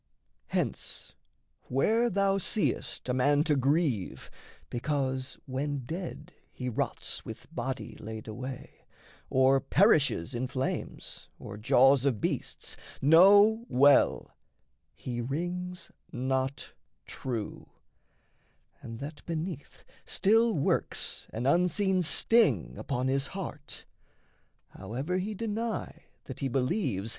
[0.47, 1.13] Hence,
[1.67, 4.31] where thou seest a man to grieve
[4.71, 8.87] because When dead he rots with body laid away,
[9.29, 14.35] Or perishes in flames or jaws of beasts, Know well:
[14.95, 16.73] he rings not
[17.05, 17.69] true,
[18.81, 23.85] and that beneath Still works an unseen sting upon his heart,
[24.69, 27.09] However he deny that he believes.